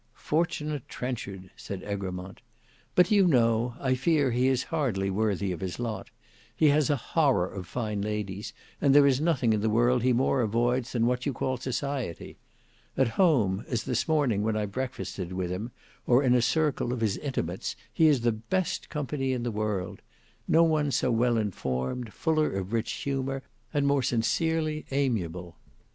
"Fortunate 0.15 0.89
Trenchard!" 0.89 1.51
said 1.55 1.83
Egremont. 1.83 2.41
"But 2.95 3.09
do 3.09 3.15
you 3.15 3.27
know 3.27 3.75
I 3.79 3.93
fear 3.93 4.31
he 4.31 4.47
is 4.47 4.63
hardly 4.73 5.11
worthy 5.11 5.51
of 5.51 5.59
his 5.59 5.77
lot. 5.79 6.09
He 6.55 6.69
has 6.69 6.89
a 6.89 6.95
horror 6.95 7.47
of 7.47 7.67
fine 7.67 8.01
ladies; 8.01 8.51
and 8.81 8.95
there 8.95 9.05
is 9.05 9.21
nothing 9.21 9.53
in 9.53 9.61
the 9.61 9.69
world 9.69 10.01
he 10.01 10.11
more 10.11 10.41
avoids 10.41 10.93
than 10.93 11.05
what 11.05 11.27
you 11.27 11.33
call 11.33 11.57
society. 11.57 12.39
At 12.97 13.09
home, 13.09 13.63
as 13.69 13.83
this 13.83 14.07
morning 14.07 14.41
when 14.41 14.57
I 14.57 14.65
breakfasted 14.65 15.33
with 15.33 15.51
him, 15.51 15.69
or 16.07 16.23
in 16.23 16.33
a 16.33 16.41
circle 16.41 16.91
of 16.93 17.01
his 17.01 17.17
intimates, 17.17 17.75
he 17.93 18.07
is 18.07 18.21
the 18.21 18.31
best 18.31 18.89
company 18.89 19.33
in 19.33 19.43
the 19.43 19.51
world; 19.51 20.01
no 20.47 20.63
one 20.63 20.89
so 20.89 21.11
well 21.11 21.37
informed, 21.37 22.11
fuller 22.11 22.49
of 22.53 22.73
rich 22.73 22.91
humour, 22.91 23.43
and 23.71 23.85
more 23.85 24.01
sincerely 24.01 24.83
amiable. 24.89 25.57